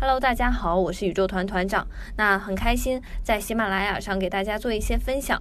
[0.00, 1.86] Hello，大家好，我是宇宙团团长。
[2.16, 5.38] 那很开心在喜马拉雅上给大家做一些分享。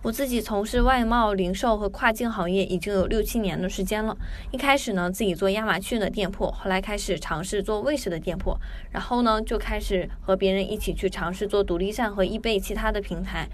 [0.00, 4.16] 我自己从事外贸、零售和跨境行业已经有六七年的时间了。
[4.50, 8.56] 一开始呢，自己做亚马逊的店铺，后来开始尝试做卫士的店铺，
[8.90, 13.46] 然后呢，就开始和别人一起去尝试做独立站和易贝其他的平台。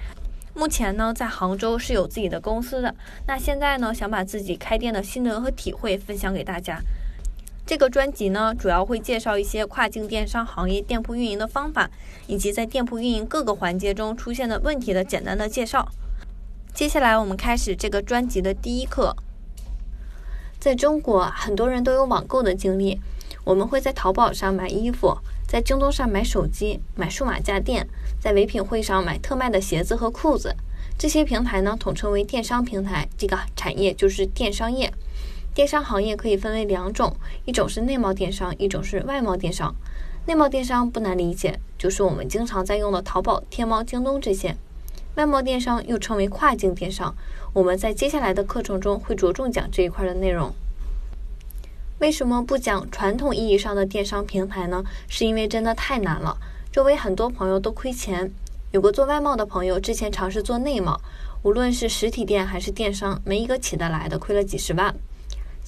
[0.54, 2.94] 目前呢，在杭州是有自己的公司的。
[3.26, 6.80] 那现在呢，想把自己开店的心得和体会分享给大家。
[7.70, 11.88] 这个专辑呢，主要会介绍一些跨境电商行业店铺运营的方法，
[12.26, 15.88] 以及在店铺运营各个环节中出现的问题的简单的介绍。
[16.74, 19.14] 接下来，我们开始这个专辑的第一课。
[20.58, 23.00] 在中国，很多人都有网购的经历，
[23.44, 27.86] 我们会在淘宝上买衣服，在京东上买手机、买数码家电，
[28.18, 30.56] 在唯品会上买特卖的鞋子和裤子。
[30.98, 33.08] 这些平台呢，统称为电商平台。
[33.16, 34.92] 这个产业就是电商业。
[35.52, 37.14] 电商行业可以分为两种，
[37.44, 39.74] 一种是内贸电商，一种是外贸电商。
[40.26, 44.54] 内贸电商不难理解，就是我们经常在用的淘宝、天猫、京东这些。
[45.16, 47.12] 外贸电商又称为跨境电商，
[47.52, 50.52] 我们在接下来的课程中会着重讲这一块的内容。
[51.98, 54.84] 为什么不讲传统意义上的电商平台呢？
[55.08, 56.38] 是因为真的太难了，
[56.70, 58.30] 周围很多朋友都亏钱。
[58.70, 61.00] 有个做外贸的朋友之前尝试做内贸，
[61.42, 64.94] 无论是实体店还是电商，没一个起得来的，亏了几十万。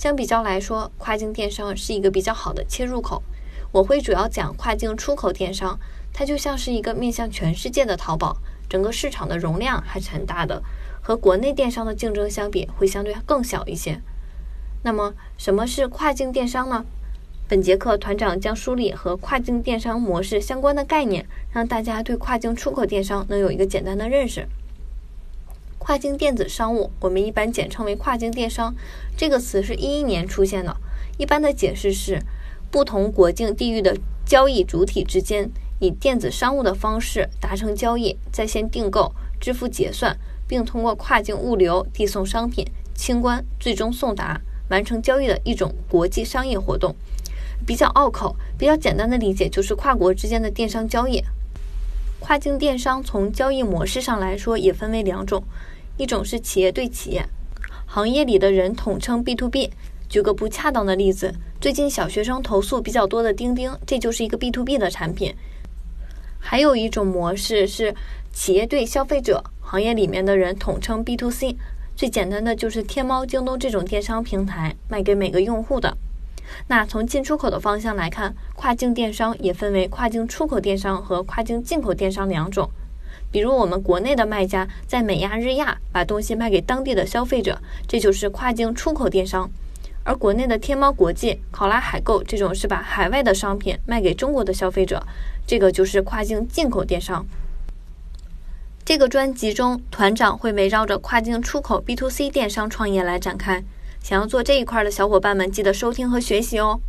[0.03, 3.22] 相比较来说，跨境电商是一个比较好的切入口。
[3.70, 5.78] 我会主要讲跨境出口电商，
[6.12, 8.36] 它就像是一个面向全世界的淘宝，
[8.69, 10.61] 整个市场的容量还是很大的，
[11.00, 14.00] 和国内电商的竞争相比会相对更小一些。
[14.83, 16.84] 那么，什么是跨境电商呢？
[17.47, 24.48] 本节课团长将梳理和跨境电商模式相关的概念，让大家对跨境出口电商能有一个简单的认识。
[25.83, 28.72] 跨境电子商务，我们一般简称为跨境电商。
[29.16, 30.77] 这个词是一一年出现的。
[31.19, 32.22] 一般的解释是，
[32.70, 40.16] 不同国境地域的交易主体之间以电子商务的方式达成交易，在线订购、支付结算，
[40.47, 42.64] 并通过跨境物流递送商品、
[42.95, 46.95] 清关，最终送达，完成交易的一种国际商业活动。
[47.67, 51.20] 比较拗口、比较简单的理解就是跨国之间的电商交易。
[52.22, 55.42] 跨境电商从交易模式上来说，也分为两种。
[55.96, 57.27] 一种是企业对企业，
[57.84, 59.72] 行业里的人统称 B to B。
[60.08, 65.34] 举个不恰当的例子，最近小学生投诉比较多的钉钉，这就是一个 B to B 的产品。
[66.38, 67.92] 还有一种模式是
[68.33, 71.56] 企业对消费者，行业里面的人统称 B to C。
[71.96, 75.98] 最简单的就是天猫、京东这种电商平台卖给每个用户的。
[76.68, 82.70] 那从进出口的方向来看，跨境电商也分为跨境出口电商和跨境进口电商两种。
[83.30, 87.58] 比如我们国内的卖家在美亚、日亚把东西卖给当地的消费者，
[87.89, 89.48] 这就是跨境出口电商；
[90.05, 95.02] 而国内的天猫国际、考拉海购这种是把海外的商品卖给中国的消费者，
[95.46, 97.24] 这个就是跨境进口电商。
[98.84, 103.63] 这个专辑中，团长会围绕着跨境出口 B to C 电商创业来展开，
[104.02, 106.80] 想要做这一块的小伙伴们记得收听和学习哦。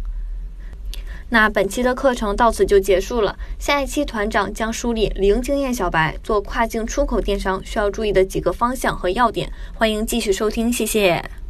[1.29, 3.37] 那本期的课程到此就结束了。
[3.57, 11.42] 下一期团长将梳理零经验小白做跨境出口电商需要注意的几个方向和要点，欢迎继续收听，谢谢。